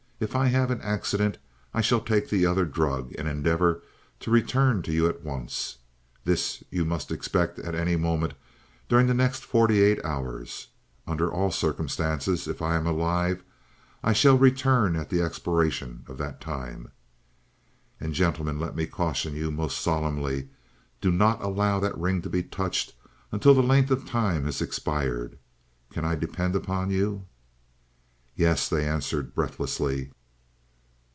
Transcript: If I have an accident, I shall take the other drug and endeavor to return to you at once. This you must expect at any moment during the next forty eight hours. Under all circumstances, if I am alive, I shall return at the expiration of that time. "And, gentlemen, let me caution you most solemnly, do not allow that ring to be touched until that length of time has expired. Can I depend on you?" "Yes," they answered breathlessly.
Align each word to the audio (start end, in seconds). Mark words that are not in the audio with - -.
If 0.21 0.35
I 0.35 0.45
have 0.49 0.69
an 0.69 0.81
accident, 0.81 1.39
I 1.73 1.81
shall 1.81 1.99
take 1.99 2.29
the 2.29 2.45
other 2.45 2.63
drug 2.63 3.11
and 3.17 3.27
endeavor 3.27 3.81
to 4.19 4.29
return 4.29 4.83
to 4.83 4.91
you 4.93 5.07
at 5.07 5.23
once. 5.23 5.79
This 6.25 6.63
you 6.69 6.85
must 6.85 7.09
expect 7.11 7.57
at 7.57 7.73
any 7.73 7.95
moment 7.95 8.35
during 8.87 9.07
the 9.07 9.15
next 9.15 9.43
forty 9.43 9.81
eight 9.81 9.99
hours. 10.05 10.67
Under 11.07 11.31
all 11.31 11.49
circumstances, 11.49 12.47
if 12.47 12.61
I 12.61 12.75
am 12.75 12.85
alive, 12.85 13.43
I 14.03 14.13
shall 14.13 14.37
return 14.37 14.95
at 14.95 15.09
the 15.09 15.23
expiration 15.23 16.05
of 16.07 16.19
that 16.19 16.39
time. 16.39 16.91
"And, 17.99 18.13
gentlemen, 18.13 18.59
let 18.59 18.75
me 18.75 18.85
caution 18.85 19.35
you 19.35 19.49
most 19.49 19.79
solemnly, 19.79 20.49
do 21.01 21.11
not 21.11 21.41
allow 21.41 21.79
that 21.79 21.97
ring 21.97 22.21
to 22.21 22.29
be 22.29 22.43
touched 22.43 22.93
until 23.31 23.55
that 23.55 23.61
length 23.65 23.89
of 23.89 24.05
time 24.05 24.43
has 24.45 24.61
expired. 24.61 25.39
Can 25.89 26.05
I 26.05 26.13
depend 26.13 26.55
on 26.69 26.91
you?" 26.91 27.25
"Yes," 28.33 28.69
they 28.69 28.87
answered 28.87 29.35
breathlessly. 29.35 30.09